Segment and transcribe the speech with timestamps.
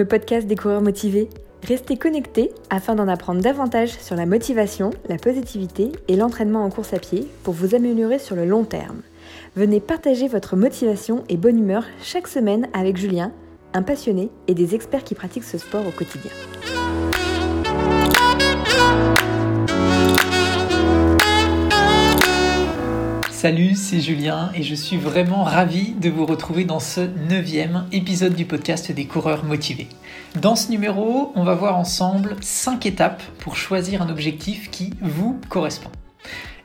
[0.00, 1.28] le podcast des coureurs motivés.
[1.62, 6.94] Restez connectés afin d'en apprendre davantage sur la motivation, la positivité et l'entraînement en course
[6.94, 9.02] à pied pour vous améliorer sur le long terme.
[9.56, 13.30] Venez partager votre motivation et bonne humeur chaque semaine avec Julien,
[13.74, 16.30] un passionné et des experts qui pratiquent ce sport au quotidien.
[23.40, 28.34] Salut, c'est Julien et je suis vraiment ravi de vous retrouver dans ce neuvième épisode
[28.34, 29.88] du podcast des coureurs motivés.
[30.42, 35.40] Dans ce numéro, on va voir ensemble 5 étapes pour choisir un objectif qui vous
[35.48, 35.88] correspond.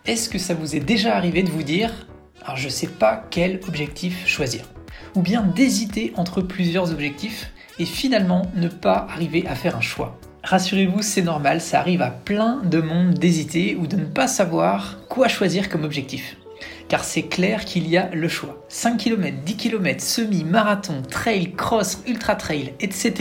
[0.06, 2.08] Est-ce que ça vous est déjà arrivé de vous dire
[2.44, 4.66] alors je ne sais pas quel objectif choisir
[5.16, 10.20] ou bien d'hésiter entre plusieurs objectifs et finalement ne pas arriver à faire un choix?
[10.44, 15.00] Rassurez-vous, c'est normal, ça arrive à plein de monde d'hésiter ou de ne pas savoir
[15.08, 16.36] quoi choisir comme objectif
[16.88, 18.66] car c'est clair qu'il y a le choix.
[18.70, 23.14] 5 km, 10 km, semi, marathon, trail, cross, ultra trail, etc.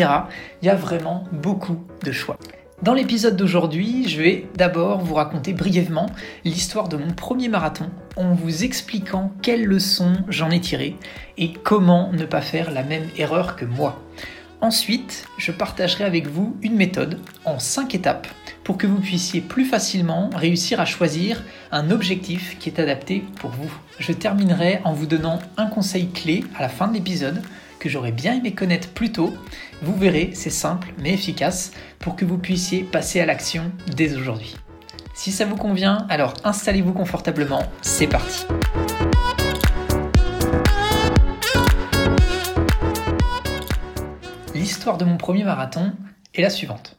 [0.63, 2.39] Il y a vraiment beaucoup de choix.
[2.83, 6.07] Dans l'épisode d'aujourd'hui, je vais d'abord vous raconter brièvement
[6.45, 10.97] l'histoire de mon premier marathon en vous expliquant quelles leçons j'en ai tirées
[11.39, 14.03] et comment ne pas faire la même erreur que moi.
[14.61, 18.27] Ensuite, je partagerai avec vous une méthode en 5 étapes
[18.65, 23.51] pour que vous puissiez plus facilement réussir à choisir un objectif qui est adapté pour
[23.51, 23.71] vous.
[23.99, 27.43] Je terminerai en vous donnant un conseil clé à la fin de l'épisode
[27.79, 29.35] que j'aurais bien aimé connaître plus tôt.
[29.83, 34.57] Vous verrez, c'est simple mais efficace pour que vous puissiez passer à l'action dès aujourd'hui.
[35.15, 38.47] Si ça vous convient, alors installez-vous confortablement, c'est parti.
[44.55, 45.93] L'histoire de mon premier marathon
[46.35, 46.97] est la suivante.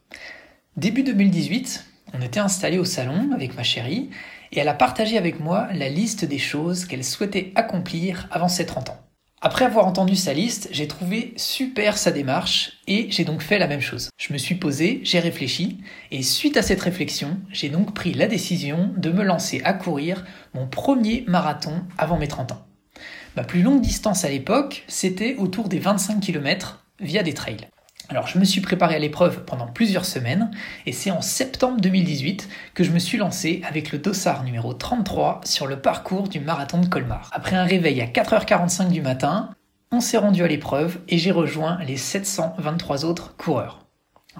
[0.77, 4.09] Début 2018, on était installé au salon avec ma chérie
[4.51, 8.65] et elle a partagé avec moi la liste des choses qu'elle souhaitait accomplir avant ses
[8.65, 8.99] 30 ans.
[9.39, 13.67] Après avoir entendu sa liste, j'ai trouvé super sa démarche et j'ai donc fait la
[13.67, 14.09] même chose.
[14.17, 15.77] Je me suis posé, j'ai réfléchi
[16.11, 20.25] et suite à cette réflexion, j'ai donc pris la décision de me lancer à courir
[20.53, 22.67] mon premier marathon avant mes 30 ans.
[23.37, 27.69] Ma plus longue distance à l'époque, c'était autour des 25 km via des trails.
[28.09, 30.51] Alors je me suis préparé à l'épreuve pendant plusieurs semaines
[30.85, 35.41] et c'est en septembre 2018 que je me suis lancé avec le dossard numéro 33
[35.43, 37.31] sur le parcours du marathon de Colmar.
[37.33, 39.49] Après un réveil à 4h45 du matin,
[39.91, 43.85] on s'est rendu à l'épreuve et j'ai rejoint les 723 autres coureurs.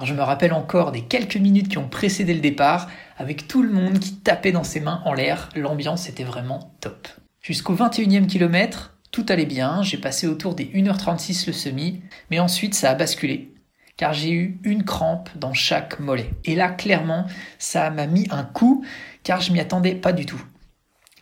[0.03, 2.87] je me rappelle encore des quelques minutes qui ont précédé le départ
[3.17, 7.07] avec tout le monde qui tapait dans ses mains en l'air, l'ambiance était vraiment top.
[7.41, 12.75] Jusqu'au 21e kilomètre, tout allait bien, j'ai passé autour des 1h36 le semi, mais ensuite
[12.75, 13.54] ça a basculé
[13.97, 16.31] car j'ai eu une crampe dans chaque mollet.
[16.43, 17.25] Et là, clairement,
[17.59, 18.85] ça m'a mis un coup,
[19.23, 20.41] car je m'y attendais pas du tout.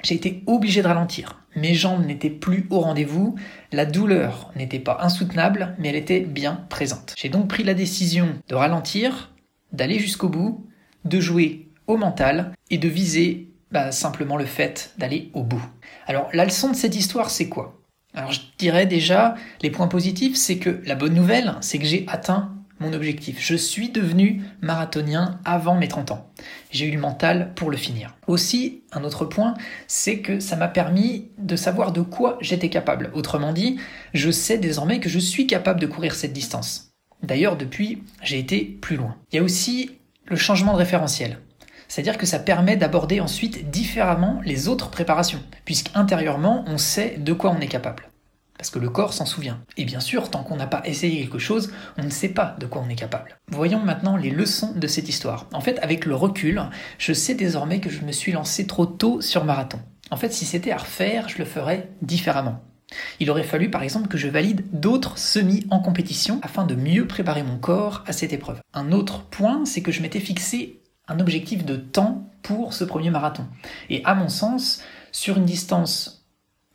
[0.03, 1.39] J'ai été obligé de ralentir.
[1.55, 3.35] Mes jambes n'étaient plus au rendez-vous,
[3.71, 7.13] la douleur n'était pas insoutenable, mais elle était bien présente.
[7.17, 9.31] J'ai donc pris la décision de ralentir,
[9.71, 10.67] d'aller jusqu'au bout,
[11.05, 15.63] de jouer au mental et de viser bah, simplement le fait d'aller au bout.
[16.07, 17.79] Alors la leçon de cette histoire, c'est quoi?
[18.13, 22.05] Alors je dirais déjà, les points positifs, c'est que la bonne nouvelle, c'est que j'ai
[22.07, 22.53] atteint
[22.91, 23.37] objectif.
[23.39, 26.29] Je suis devenu marathonien avant mes 30 ans.
[26.69, 28.17] J'ai eu le mental pour le finir.
[28.27, 29.53] Aussi, un autre point,
[29.87, 33.11] c'est que ça m'a permis de savoir de quoi j'étais capable.
[33.13, 33.77] Autrement dit,
[34.13, 36.91] je sais désormais que je suis capable de courir cette distance.
[37.21, 39.15] D'ailleurs, depuis, j'ai été plus loin.
[39.31, 39.91] Il y a aussi
[40.25, 41.39] le changement de référentiel.
[41.87, 47.51] C'est-à-dire que ça permet d'aborder ensuite différemment les autres préparations, puisqu'intérieurement, on sait de quoi
[47.51, 48.09] on est capable
[48.63, 49.61] parce que le corps s'en souvient.
[49.75, 52.65] Et bien sûr, tant qu'on n'a pas essayé quelque chose, on ne sait pas de
[52.65, 53.37] quoi on est capable.
[53.49, 55.47] Voyons maintenant les leçons de cette histoire.
[55.51, 56.61] En fait, avec le recul,
[56.97, 59.81] je sais désormais que je me suis lancé trop tôt sur marathon.
[60.11, 62.63] En fait, si c'était à refaire, je le ferais différemment.
[63.19, 67.05] Il aurait fallu par exemple que je valide d'autres semis en compétition afin de mieux
[67.05, 68.61] préparer mon corps à cette épreuve.
[68.73, 70.79] Un autre point, c'est que je m'étais fixé
[71.09, 73.45] un objectif de temps pour ce premier marathon.
[73.89, 76.22] Et à mon sens, sur une distance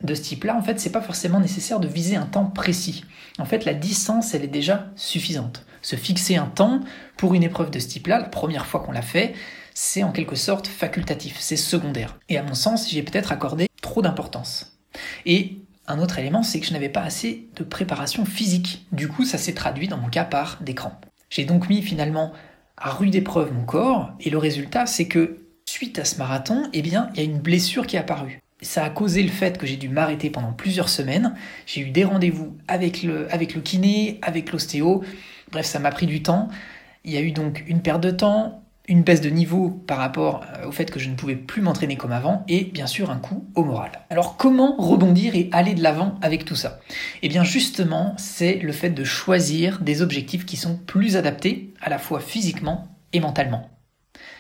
[0.03, 3.05] de ce type-là, en fait, c'est pas forcément nécessaire de viser un temps précis.
[3.39, 5.65] En fait, la distance, elle est déjà suffisante.
[5.83, 6.81] Se fixer un temps
[7.17, 9.35] pour une épreuve de ce type-là, la première fois qu'on l'a fait,
[9.75, 12.19] c'est en quelque sorte facultatif, c'est secondaire.
[12.29, 14.79] Et à mon sens, j'ai peut-être accordé trop d'importance.
[15.27, 18.87] Et un autre élément, c'est que je n'avais pas assez de préparation physique.
[18.93, 21.07] Du coup, ça s'est traduit dans mon cas par des crampes.
[21.31, 22.33] J'ai donc mis finalement
[22.77, 26.83] à rude épreuve mon corps, et le résultat, c'est que suite à ce marathon, eh
[26.83, 29.67] bien, il y a une blessure qui est apparue ça a causé le fait que
[29.67, 31.35] j'ai dû m'arrêter pendant plusieurs semaines.
[31.67, 35.05] J'ai eu des rendez-vous avec le, avec le kiné, avec l'ostéo.
[35.53, 36.49] Bref, ça m'a pris du temps.
[37.05, 40.45] Il y a eu donc une perte de temps, une baisse de niveau par rapport
[40.57, 43.19] euh, au fait que je ne pouvais plus m'entraîner comme avant et bien sûr un
[43.19, 43.93] coup au moral.
[44.11, 46.81] Alors comment rebondir et aller de l'avant avec tout ça?
[47.23, 51.91] Eh bien justement, c'est le fait de choisir des objectifs qui sont plus adaptés à
[51.91, 53.71] la fois physiquement et mentalement.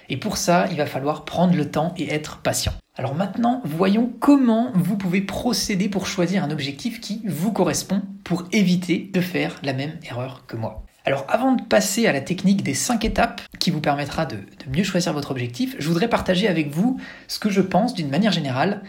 [0.08, 2.72] Et pour ça, il va falloir prendre le temps et être patient.
[2.98, 8.42] Alors maintenant, voyons comment vous pouvez procéder pour choisir un objectif qui vous correspond pour
[8.50, 10.84] éviter de faire la même erreur que moi.
[11.04, 14.82] Alors avant de passer à la technique des 5 étapes qui vous permettra de, mieux
[14.82, 18.82] choisir votre objectif, je voudrais partager avec vous ce que je pense d'une manière générale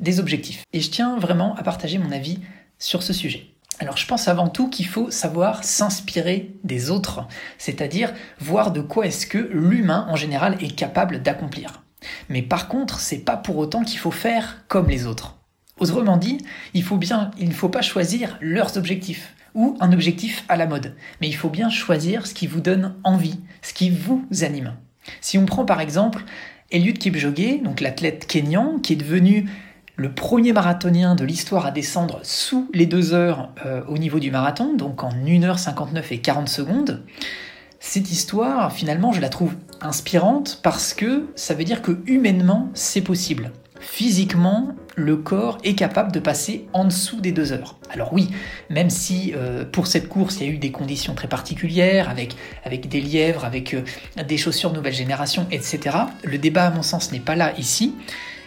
[0.00, 0.64] des objectifs.
[0.72, 2.40] Et je tiens vraiment à partager mon avis
[2.80, 3.46] sur ce sujet.
[3.78, 7.28] Alors je pense avant tout qu'il faut savoir s'inspirer des autres,
[7.58, 11.82] c'est-à-dire voir de quoi est-ce que l'humain en général est capable d'accomplir.
[12.28, 15.36] Mais par contre, c'est pas pour autant qu'il faut faire comme les autres.
[15.78, 16.38] Autrement dit,
[16.74, 20.66] il faut bien, il ne faut pas choisir leurs objectifs ou un objectif à la
[20.66, 24.74] mode, mais il faut bien choisir ce qui vous donne envie, ce qui vous anime.
[25.20, 26.24] Si on prend par exemple
[26.70, 29.48] Eliud Kipchoge, donc l'athlète kényan qui est devenu
[29.96, 34.30] le premier marathonien de l'histoire à descendre sous les deux heures euh, au niveau du
[34.30, 37.04] marathon, donc en 1h59 et 40 secondes.
[37.84, 43.00] Cette histoire, finalement, je la trouve inspirante parce que ça veut dire que humainement, c'est
[43.00, 43.50] possible.
[43.80, 47.76] Physiquement, le corps est capable de passer en dessous des deux heures.
[47.90, 48.30] Alors oui,
[48.70, 52.88] même si euh, pour cette course il y a eu des conditions très particulières, avec,
[52.88, 53.82] des lièvres, avec euh,
[54.26, 57.96] des chaussures nouvelle génération, etc., le débat à mon sens n'est pas là ici.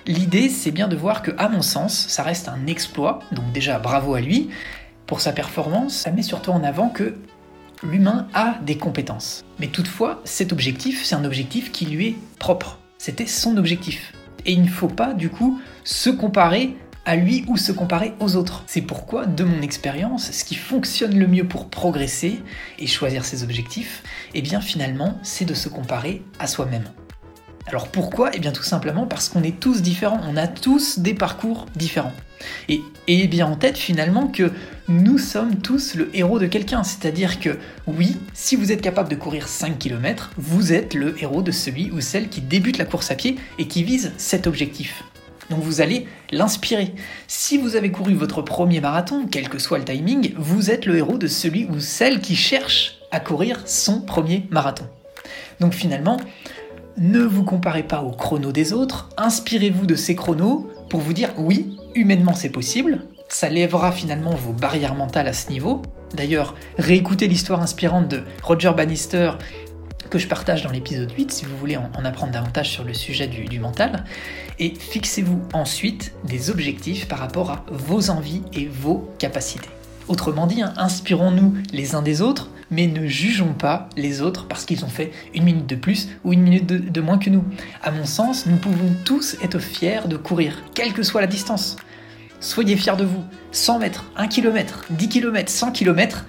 [0.08, 3.80] L'idée, c'est bien de voir que, à mon sens, ça reste un exploit, donc déjà
[3.80, 4.50] bravo à lui.
[5.08, 7.16] Pour sa performance, ça met surtout en avant que
[7.83, 9.44] l'humain a des compétences.
[9.60, 12.80] Mais toutefois, cet objectif, c'est un objectif qui lui est propre.
[12.98, 14.13] C'était son objectif.
[14.45, 16.75] Et il ne faut pas, du coup, se comparer
[17.06, 18.63] à lui ou se comparer aux autres.
[18.68, 22.42] C'est pourquoi, de mon expérience, ce qui fonctionne le mieux pour progresser
[22.80, 26.89] et choisir ses objectifs, eh bien finalement, c'est de se comparer à soi-même.
[27.68, 28.30] Alors pourquoi?
[28.34, 32.14] Eh bien tout simplement parce qu'on est tous différents, on a tous des parcours différents.
[32.70, 34.52] Et, et bien en tête finalement que
[34.88, 37.58] nous sommes tous le héros de quelqu'un, c'est-à-dire que
[37.88, 41.90] oui, si vous êtes capable de courir 5 km, vous êtes le héros de celui
[41.90, 45.04] ou celle qui débute la course à pied et qui vise cet objectif.
[45.50, 46.94] Donc vous allez l'inspirer.
[47.28, 50.98] Si vous avez couru votre premier marathon, quel que soit le timing, vous êtes le
[50.98, 54.86] héros de celui ou celle qui cherche à courir son premier marathon.
[55.60, 56.18] Donc finalement,
[56.97, 61.31] ne vous comparez pas aux chronos des autres, inspirez-vous de ces chronos pour vous dire
[61.38, 65.81] oui, humainement c'est possible, ça lèvera finalement vos barrières mentales à ce niveau.
[66.13, 69.31] D'ailleurs, réécoutez l'histoire inspirante de Roger Bannister
[70.09, 73.27] que je partage dans l'épisode 8 si vous voulez en, apprendre davantage sur le sujet
[73.27, 74.06] du, mental.
[74.59, 79.69] Et fixez-vous ensuite des objectifs par rapport à vos envies et vos capacités.
[80.07, 84.66] Autrement dit, hein, inspirons-nous les uns des autres, mais ne jugeons pas les autres parce
[84.66, 87.45] qu'ils ont fait une minute de plus ou une minute de, moins que nous.
[87.81, 91.77] À mon sens, nous pouvons tous être fiers de courir, quelle que soit la distance.
[92.42, 93.24] Soyez fiers de vous.
[93.54, 96.25] 100 mètres, 1 km, 10 km, 100 km,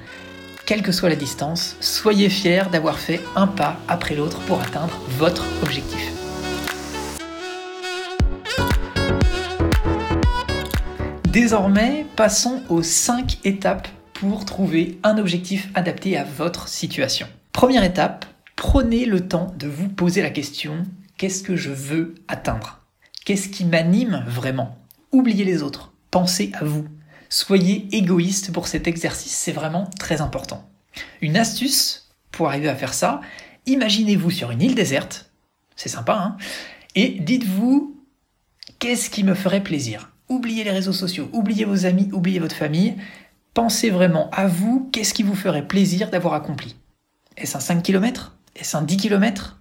[0.64, 4.96] quelle que soit la distance, soyez fiers d'avoir fait un pas après l'autre pour atteindre
[5.18, 6.12] votre objectif.
[11.24, 13.88] Désormais, passons aux 5 étapes
[14.20, 17.26] pour trouver un objectif adapté à votre situation.
[17.52, 18.24] Première étape,
[18.54, 20.84] prenez le temps de vous poser la question
[21.18, 22.80] qu'est-ce que je veux atteindre?
[23.26, 24.78] Qu'est-ce qui m'anime vraiment?
[25.12, 26.86] Oubliez les autres, pensez à vous.
[27.28, 30.66] Soyez égoïste pour cet exercice, c'est vraiment très important.
[31.20, 33.20] Une astuce pour arriver à faire ça,
[33.66, 35.30] imaginez-vous sur une île déserte,
[35.74, 36.36] c'est sympa, hein
[36.94, 38.00] Et dites-vous
[38.78, 40.10] qu'est-ce qui me ferait plaisir?
[40.28, 42.96] Oubliez les réseaux sociaux, oubliez vos amis, oubliez votre famille.
[43.56, 46.76] Pensez vraiment à vous, qu'est-ce qui vous ferait plaisir d'avoir accompli?
[47.38, 49.58] Est-ce un 5 km Est-ce un 10 km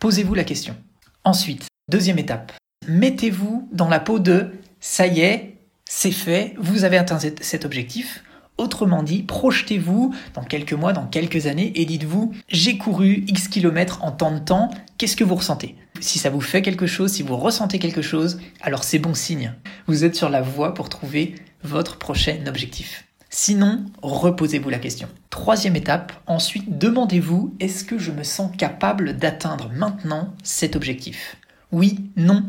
[0.00, 0.74] Posez-vous la question.
[1.22, 2.50] Ensuite, deuxième étape,
[2.88, 4.50] mettez-vous dans la peau de
[4.80, 8.24] ça y est, c'est fait, vous avez atteint cet objectif.
[8.58, 14.02] Autrement dit, projetez-vous dans quelques mois, dans quelques années et dites-vous, j'ai couru X kilomètres
[14.02, 15.76] en tant de temps, qu'est-ce que vous ressentez?
[16.00, 19.54] Si ça vous fait quelque chose, si vous ressentez quelque chose, alors c'est bon signe.
[19.86, 23.05] Vous êtes sur la voie pour trouver votre prochain objectif.
[23.38, 25.10] Sinon, reposez-vous la question.
[25.28, 31.36] Troisième étape, ensuite demandez-vous, est-ce que je me sens capable d'atteindre maintenant cet objectif?
[31.70, 32.46] Oui, non.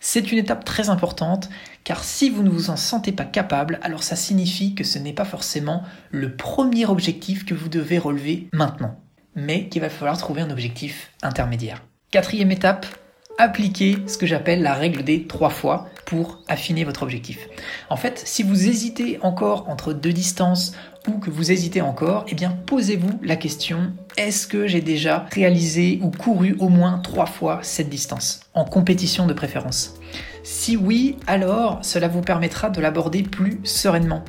[0.00, 1.48] C'est une étape très importante
[1.82, 5.14] car si vous ne vous en sentez pas capable, alors ça signifie que ce n'est
[5.14, 9.00] pas forcément le premier objectif que vous devez relever maintenant,
[9.34, 11.82] mais qu'il va falloir trouver un objectif intermédiaire.
[12.10, 12.84] Quatrième étape,
[13.38, 17.48] appliquer ce que j'appelle la règle des trois fois pour affiner votre objectif.
[17.88, 20.72] En fait, si vous hésitez encore entre deux distances
[21.06, 26.00] ou que vous hésitez encore, eh bien posez-vous la question est-ce que j'ai déjà réalisé
[26.02, 29.94] ou couru au moins trois fois cette distance en compétition de préférence?
[30.42, 34.24] Si oui, alors cela vous permettra de l'aborder plus sereinement.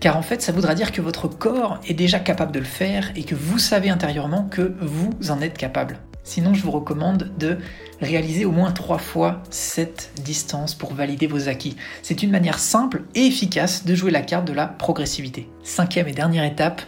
[0.00, 3.10] Car en fait, ça voudra dire que votre corps est déjà capable de le faire
[3.16, 5.98] et que vous savez intérieurement que vous en êtes capable.
[6.24, 7.58] Sinon, je vous recommande de
[8.00, 11.76] réaliser au moins trois fois cette distance pour valider vos acquis.
[12.02, 15.48] C'est une manière simple et efficace de jouer la carte de la progressivité.
[15.62, 16.82] Cinquième et dernière étape,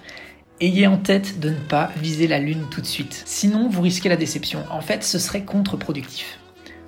[0.58, 3.22] Ayez en tête de ne pas viser la lune tout de suite.
[3.26, 4.64] Sinon, vous risquez la déception.
[4.70, 6.38] En fait, ce serait contre-productif.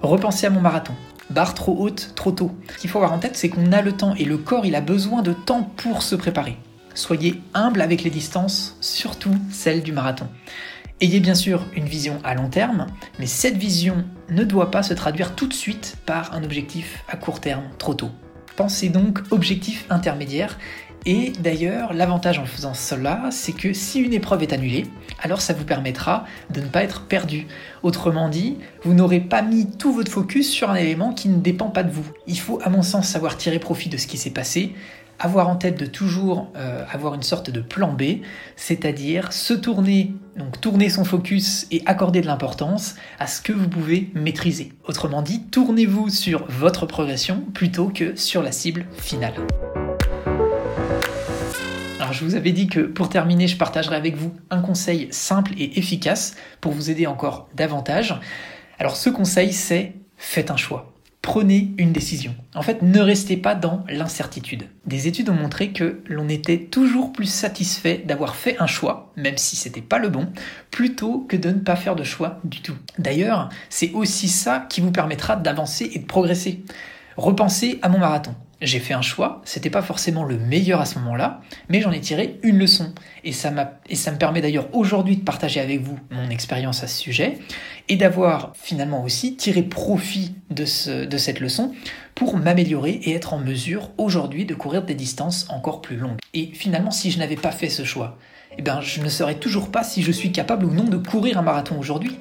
[0.01, 0.95] Repensez à mon marathon
[1.31, 2.53] barre trop haute, trop tôt.
[2.73, 4.75] Ce qu'il faut avoir en tête, c'est qu'on a le temps et le corps, il
[4.75, 6.57] a besoin de temps pour se préparer.
[6.95, 10.27] Soyez humble avec les distances, surtout celles du marathon.
[11.01, 12.89] Ayez bien sûr une vision à long terme,
[13.21, 17.17] mais cette vision ne doit pas se traduire tout de suite par un objectif à
[17.17, 18.11] court terme trop tôt.
[18.57, 20.59] Pensez donc objectif intermédiaire
[21.07, 24.87] et d'ailleurs, l'avantage en faisant cela, c'est que si une épreuve est annulée,
[25.23, 27.47] alors ça vous permettra de ne pas être perdu.
[27.85, 31.71] Autrement dit, vous n'aurez pas mis tout votre focus sur un élément qui ne dépend
[31.71, 32.07] pas de vous.
[32.27, 34.75] Il faut, à mon sens, savoir tirer profit de ce qui s'est passé,
[35.19, 38.21] avoir en tête de toujours euh, avoir une sorte de plan B,
[38.57, 43.69] c'est-à-dire se tourner, donc tourner son focus et accorder de l'importance à ce que vous
[43.69, 44.73] pouvez maîtriser.
[44.87, 49.35] Autrement dit, tournez-vous sur votre progression plutôt que sur la cible finale.
[51.99, 55.53] Alors je vous avais dit que pour terminer, je partagerai avec vous un conseil simple
[55.59, 58.15] et efficace pour vous aider encore davantage.
[58.79, 60.93] Alors ce conseil, c'est faites un choix.
[61.29, 62.35] Prenez une décision.
[62.55, 64.65] En fait, ne restez pas dans l'incertitude.
[64.87, 69.37] Des études ont montré que l'on était toujours plus satisfait d'avoir fait un choix, même
[69.37, 70.29] si c'était pas le bon,
[70.71, 72.77] plutôt que de ne pas faire de choix du tout.
[72.99, 76.65] D'ailleurs, c'est aussi ça qui vous permettra d'avancer et de progresser.
[77.19, 80.99] Repensez à mon marathon j'ai fait un choix, c'était pas forcément le meilleur à ce
[80.99, 82.93] moment-là, mais j'en ai tiré une leçon.
[83.25, 83.53] Et ça,
[83.89, 87.39] et ça me permet d'ailleurs aujourd'hui de partager avec vous mon expérience à ce sujet,
[87.89, 91.73] et d'avoir finalement aussi tiré profit de, ce, de cette leçon
[92.15, 96.19] pour m'améliorer et être en mesure aujourd'hui de courir des distances encore plus longues.
[96.35, 98.19] Et finalement, si je n'avais pas fait ce choix,
[98.59, 101.39] eh ben, je ne saurais toujours pas si je suis capable ou non de courir
[101.39, 102.19] un marathon aujourd'hui,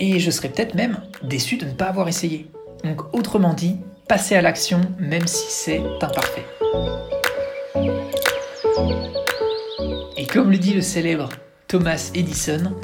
[0.00, 2.50] et je serais peut-être même déçu de ne pas avoir essayé.
[2.82, 3.76] Donc autrement dit,
[4.12, 6.44] à l'action même si c'est imparfait.
[10.18, 11.30] Et comme le dit le célèbre
[11.66, 12.74] Thomas Edison,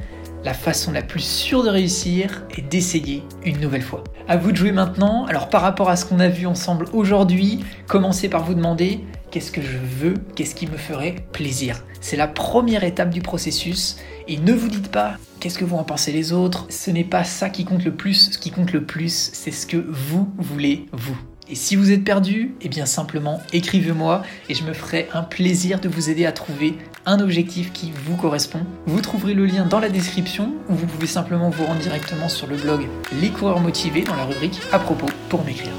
[0.42, 4.04] la façon la plus sûre de réussir est d'essayer une nouvelle fois.
[4.26, 5.26] À vous de jouer maintenant.
[5.26, 9.52] Alors par rapport à ce qu'on a vu ensemble aujourd'hui, commencez par vous demander qu'est-ce
[9.52, 11.84] que je veux, qu'est-ce qui me ferait plaisir.
[12.00, 15.84] C'est la première étape du processus et ne vous dites pas qu'est-ce que vont en
[15.84, 16.66] penser les autres.
[16.70, 18.30] Ce n'est pas ça qui compte le plus.
[18.32, 21.16] Ce qui compte le plus, c'est ce que vous voulez vous.
[21.50, 25.80] Et si vous êtes perdu, eh bien simplement écrivez-moi et je me ferai un plaisir
[25.80, 26.74] de vous aider à trouver
[27.06, 28.60] un objectif qui vous correspond.
[28.86, 32.46] Vous trouverez le lien dans la description ou vous pouvez simplement vous rendre directement sur
[32.48, 32.86] le blog
[33.22, 35.72] Les coureurs motivés dans la rubrique à propos pour m'écrire.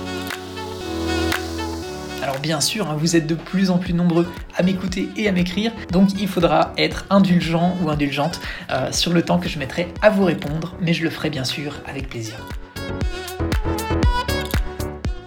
[2.41, 5.71] Bien sûr, hein, vous êtes de plus en plus nombreux à m'écouter et à m'écrire,
[5.91, 8.39] donc il faudra être indulgent ou indulgente
[8.71, 11.43] euh, sur le temps que je mettrai à vous répondre, mais je le ferai bien
[11.43, 12.35] sûr avec plaisir.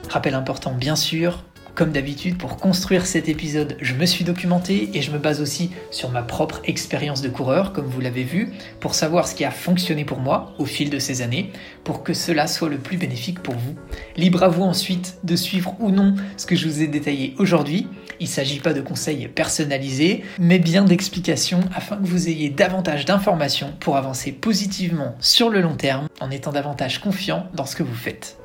[0.08, 5.00] Rappel important bien sûr, comme d'habitude, pour construire cet épisode, je me suis documenté et
[5.00, 8.94] je me base aussi sur ma propre expérience de coureur, comme vous l'avez vu, pour
[8.94, 11.50] savoir ce qui a fonctionné pour moi au fil de ces années,
[11.84, 13.74] pour que cela soit le plus bénéfique pour vous.
[14.16, 17.86] Libre à vous ensuite de suivre ou non ce que je vous ai détaillé aujourd'hui.
[18.20, 23.04] Il ne s'agit pas de conseils personnalisés, mais bien d'explications afin que vous ayez davantage
[23.06, 27.82] d'informations pour avancer positivement sur le long terme en étant davantage confiant dans ce que
[27.82, 28.36] vous faites.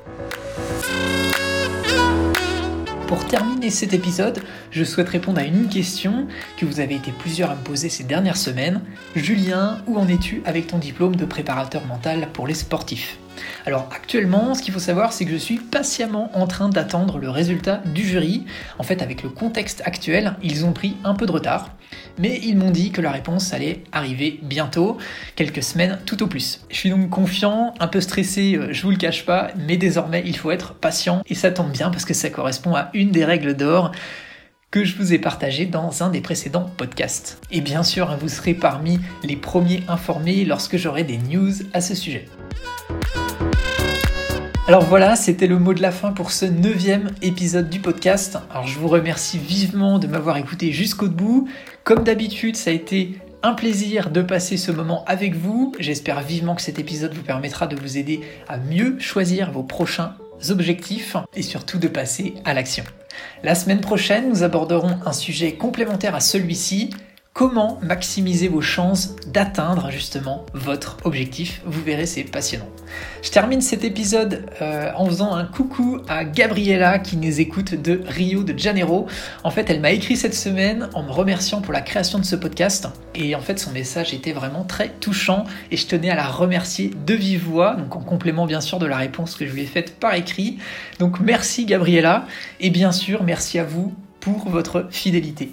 [3.07, 7.49] Pour terminer cet épisode, je souhaite répondre à une question que vous avez été plusieurs
[7.49, 8.81] à me poser ces dernières semaines.
[9.15, 13.17] Julien, où en es-tu avec ton diplôme de préparateur mental pour les sportifs?
[13.65, 17.29] Alors actuellement, ce qu'il faut savoir, c'est que je suis patiemment en train d'attendre le
[17.29, 18.45] résultat du jury.
[18.79, 21.69] En fait, avec le contexte actuel, ils ont pris un peu de retard,
[22.17, 24.97] mais ils m'ont dit que la réponse allait arriver bientôt,
[25.35, 26.61] quelques semaines tout au plus.
[26.69, 30.23] Je suis donc confiant, un peu stressé, euh, je vous le cache pas, mais désormais
[30.25, 33.25] il faut être patient et ça tombe bien parce que ça correspond à une des
[33.25, 33.91] règles d'or
[34.69, 37.41] que je vous ai partagé dans un des précédents podcasts.
[37.51, 41.95] Et bien sûr, vous serez parmi les premiers informés lorsque j'aurai des news à ce
[41.95, 42.27] sujet.
[44.67, 48.37] Alors voilà, c'était le mot de la fin pour ce neuvième épisode du podcast.
[48.51, 51.47] Alors je vous remercie vivement de m'avoir écouté jusqu'au bout.
[51.85, 55.73] Comme d'habitude, ça a été un plaisir de passer ce moment avec vous.
[55.79, 58.19] J'espère vivement que cet épisode vous permettra de vous aider
[58.49, 60.15] à mieux choisir vos prochains
[60.49, 62.83] objectifs et surtout de passer à l'action.
[63.43, 66.89] La semaine prochaine, nous aborderons un sujet complémentaire à celui-ci,
[67.37, 71.61] comment maximiser vos chances d'atteindre justement votre objectif?
[71.65, 72.65] Vous verrez, c'est passionnant.
[73.21, 78.01] Je termine cet épisode euh, en faisant un coucou à Gabriella qui nous écoute de
[78.07, 79.05] Rio de Janeiro.
[79.43, 82.35] En fait, elle m'a écrit cette semaine en me remerciant pour la création de ce
[82.35, 82.87] podcast.
[83.13, 86.89] Et en fait, son message était vraiment très touchant et je tenais à la remercier
[87.05, 89.67] de vive voix, donc en complément bien sûr de la réponse que je lui ai
[89.67, 90.57] faite par écrit.
[90.97, 92.25] Donc merci Gabriella
[92.59, 95.51] et bien sûr merci à vous pour votre fidélité.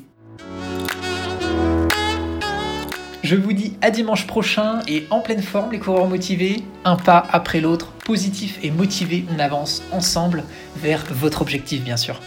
[3.24, 7.26] Je vous dis à dimanche prochain et en pleine forme les coureurs motivés, un pas
[7.32, 10.44] après l'autre, positif et motivé, on avance ensemble
[10.76, 12.20] vers votre objectif bien sûr.